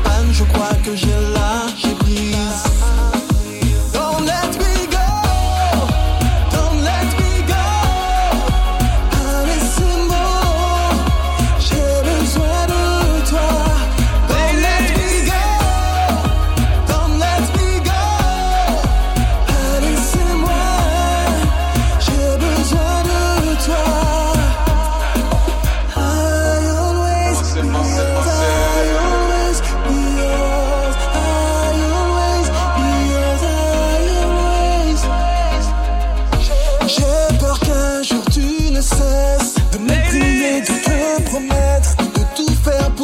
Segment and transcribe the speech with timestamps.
[0.00, 0.59] en panne, je crois.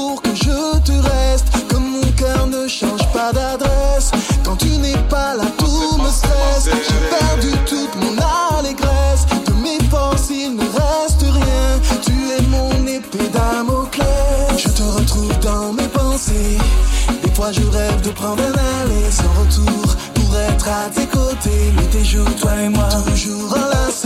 [0.07, 1.49] pour que je te reste.
[1.69, 4.11] Comme mon cœur ne change pas d'adresse.
[4.45, 6.69] Quand tu n'es pas là, tout me stresse.
[6.87, 8.15] J'ai perdu toute mon
[8.57, 9.23] allégresse.
[9.47, 11.69] De mes forces, il ne reste rien.
[12.07, 14.57] Tu es mon épée d'Amoclès.
[14.65, 16.59] Je te retrouve dans mes pensées.
[17.23, 21.65] Des fois, je rêve de prendre un aller sans retour pour être à tes côtés.
[21.77, 24.06] Mais tes jours, toi et moi, toujours enlacés.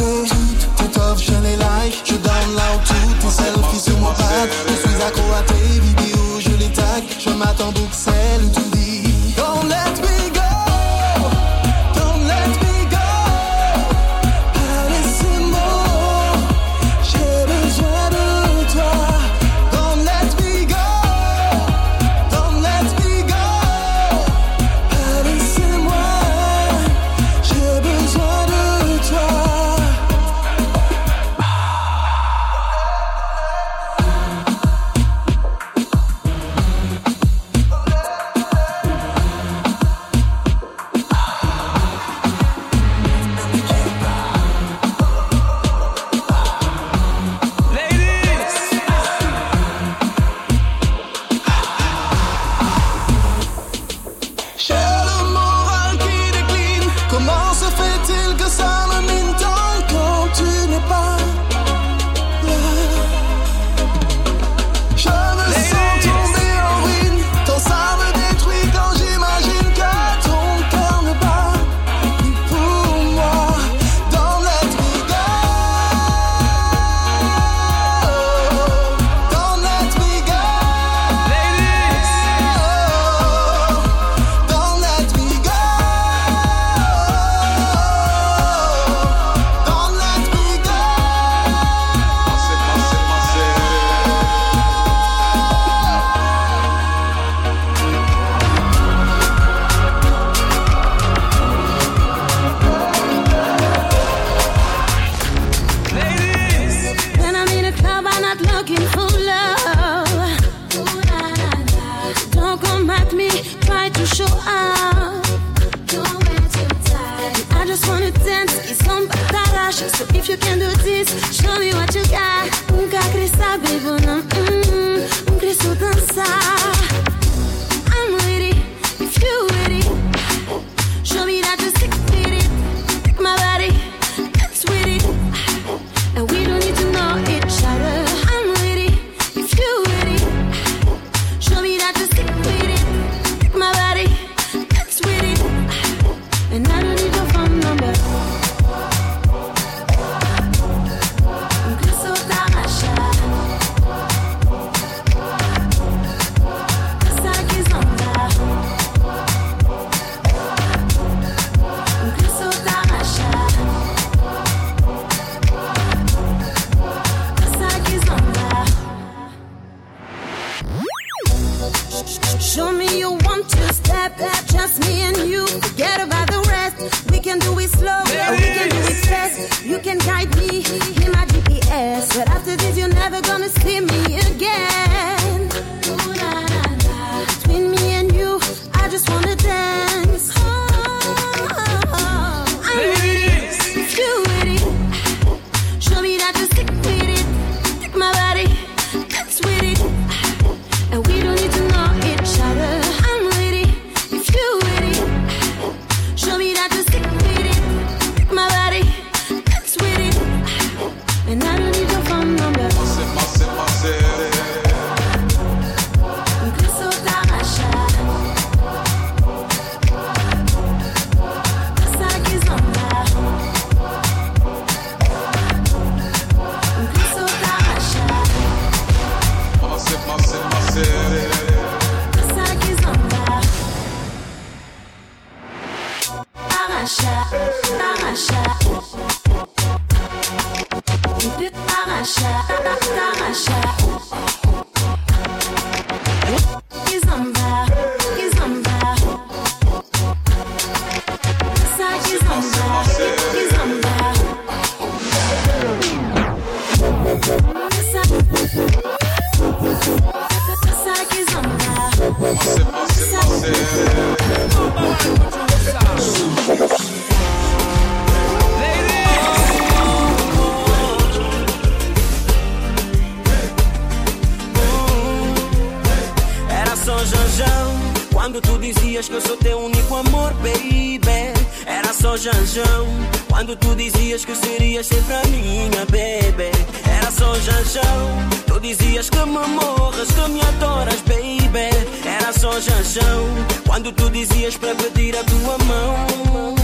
[278.31, 281.35] Quando tu dizias que eu sou teu único amor, baby
[281.67, 282.87] Era só Janjão.
[283.29, 286.53] Quando tu dizias que serias sempre a minha, baby
[286.89, 288.29] Era só Janjão.
[288.47, 293.27] Tu dizias que me morras, que me adoras, baby Era só Janjão.
[293.67, 296.55] Quando tu dizias para pedir a tua mão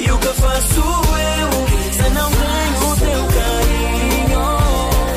[0.00, 4.42] E o que faço eu se não tenho o teu carinho?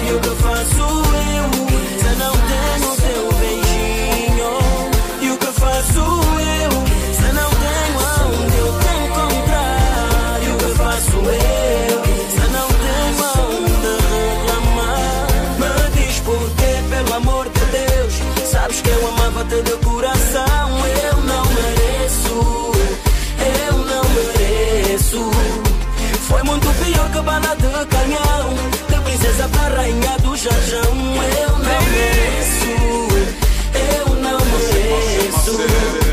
[0.08, 1.07] E o que faço eu
[27.28, 28.54] cabana de canhão,
[28.88, 30.80] de princesa pra rainha do jajão
[31.38, 32.72] Eu não mereço,
[34.00, 36.07] eu não mereço.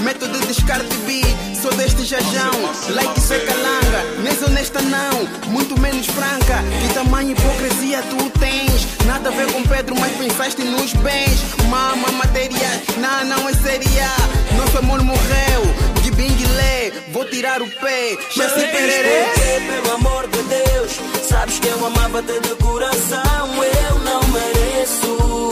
[0.00, 1.38] método de descarte beat.
[1.60, 2.52] Sou deste jajão,
[2.90, 4.04] like isso langa, calanga.
[4.22, 6.62] Nem honesta não, muito menos franca.
[6.80, 8.86] Que tamanho hipocrisia tu tens?
[9.06, 11.40] Nada a ver com Pedro, mas pensaste nos bens.
[11.68, 14.08] Mama, matéria, não, não é séria.
[14.56, 15.62] Nosso amor morreu,
[16.02, 16.92] de binguilé.
[17.12, 19.26] Vou tirar o pé, já se pererê.
[19.66, 20.92] Pelo amor de Deus,
[21.28, 23.48] sabes que eu amava-te de coração.
[23.90, 25.50] Eu não mereço,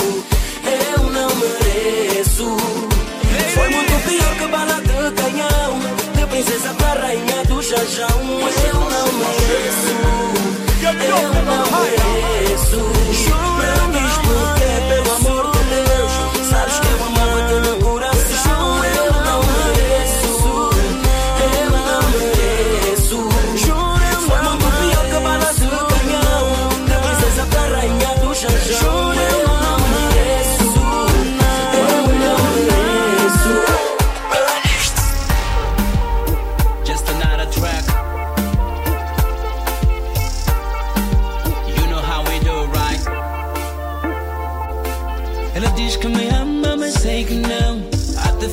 [0.64, 2.56] eu não mereço.
[3.56, 5.80] Foi muito pior que baladão canhão.
[6.14, 8.20] De princesa pra rainha do jajão.
[8.68, 9.94] Eu não mereço.
[10.82, 10.92] Eu
[11.44, 12.95] não mereço.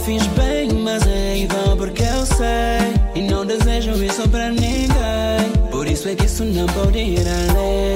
[0.03, 2.93] fiz bem, mas é igual porque eu sei.
[3.15, 4.89] E não desejo isso pra ninguém.
[5.71, 7.95] Por isso é que isso não pode ir além.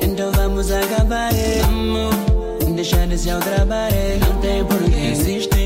[0.00, 3.90] Então vamos acabar, e deixar de se aldrabar.
[4.20, 5.57] Não tem porquê existir.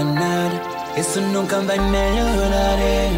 [0.00, 0.50] enganar.
[0.96, 2.78] Isso nunca vai melhorar.
[2.78, 3.10] É.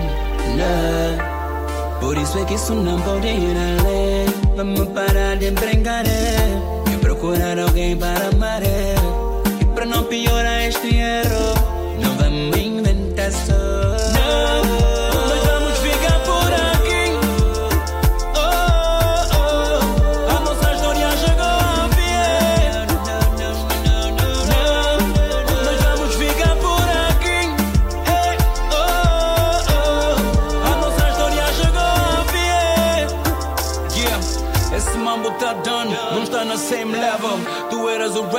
[0.56, 2.00] Não.
[2.00, 4.26] Por isso é que isso não pode ir além.
[4.56, 6.06] Vamos parar de brincar.
[6.06, 6.92] É.
[6.92, 8.62] E procurar alguém para amar.
[8.62, 8.94] É.
[9.60, 11.54] E para não piorar este erro,
[12.00, 13.97] não vamos inventar só.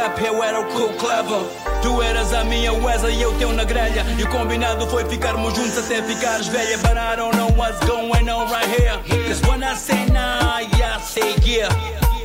[0.10, 1.44] Rap, eu era o cool clever.
[1.82, 4.06] Tu eras a minha Wesley e eu teu na grelha.
[4.18, 6.78] E o combinado foi ficarmos juntos até ficares velha.
[6.80, 8.98] But I don't know what's going on right here.
[9.28, 11.70] Cause when I say nah, I say yeah.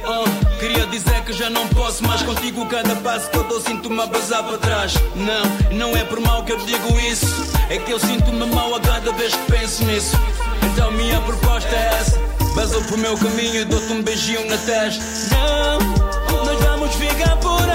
[0.05, 4.03] Uh, queria dizer que já não posso mais contigo Cada passo que eu dou sinto-me
[4.03, 7.91] a basar para trás Não, não é por mal que eu digo isso É que
[7.91, 10.15] eu sinto-me mal a cada vez que penso nisso
[10.63, 12.21] Então minha proposta é essa
[12.55, 15.03] Basou pro meu caminho e dou-te um beijinho na testa
[15.35, 17.74] Não, nós vamos ficar por aí